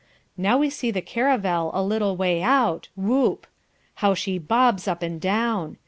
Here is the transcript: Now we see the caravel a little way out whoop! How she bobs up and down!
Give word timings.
Now 0.35 0.57
we 0.57 0.71
see 0.71 0.89
the 0.89 0.99
caravel 1.03 1.69
a 1.75 1.83
little 1.83 2.17
way 2.17 2.41
out 2.41 2.89
whoop! 2.97 3.45
How 4.01 4.15
she 4.15 4.39
bobs 4.39 4.87
up 4.87 5.03
and 5.03 5.21
down! 5.21 5.77